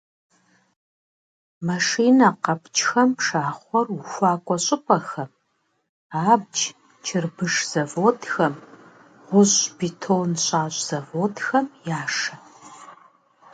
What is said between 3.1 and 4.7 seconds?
пшахъуэр ухуакӀуэ